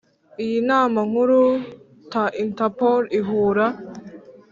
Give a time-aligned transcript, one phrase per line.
[0.43, 1.41] Iyi nama nkuru
[2.11, 3.65] ta Interpol ihura